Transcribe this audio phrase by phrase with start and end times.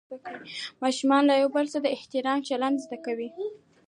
[0.83, 3.29] ماشومان له یو بل سره د احترام چلند زده کوي